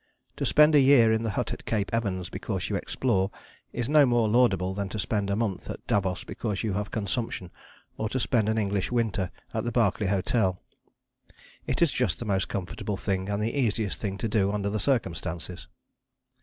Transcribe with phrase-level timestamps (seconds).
[0.37, 3.29] To spend a year in the hut at Cape Evans because you explore
[3.71, 7.51] is no more laudable than to spend a month at Davos because you have consumption,
[7.97, 10.59] or to spend an English winter at the Berkeley Hotel.
[11.67, 14.79] It is just the most comfortable thing and the easiest thing to do under the
[14.79, 15.67] circumstances.